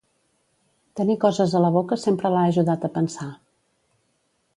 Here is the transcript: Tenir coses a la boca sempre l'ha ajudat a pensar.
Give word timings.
Tenir 0.99 1.17
coses 1.25 1.53
a 1.53 1.61
la 1.65 1.69
boca 1.75 1.99
sempre 2.05 2.31
l'ha 2.37 2.41
ajudat 2.53 2.87
a 2.87 2.91
pensar. 2.99 3.29